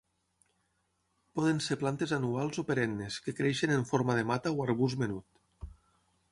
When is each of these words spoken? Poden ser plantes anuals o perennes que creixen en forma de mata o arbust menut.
Poden 1.39 1.59
ser 1.65 1.77
plantes 1.83 2.15
anuals 2.17 2.63
o 2.63 2.67
perennes 2.71 3.21
que 3.27 3.37
creixen 3.43 3.77
en 3.79 3.87
forma 3.93 4.19
de 4.21 4.27
mata 4.33 4.55
o 4.57 4.67
arbust 4.69 5.03
menut. 5.07 5.73